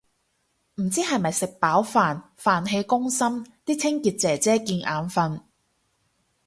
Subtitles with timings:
[0.77, 5.41] 唔知係咪食飽飯，飯氣攻心啲清潔姐姐見眼訓